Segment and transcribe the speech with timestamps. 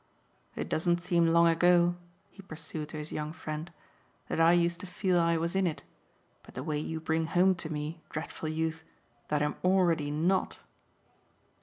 [0.55, 1.95] It doesn't seem long ago,"
[2.31, 3.71] he pursued to his young friend,
[4.29, 5.83] "that I used to feel I was in it;
[6.41, 8.83] but the way you bring home to me, dreadful youth,
[9.29, 10.57] that I'm already NOT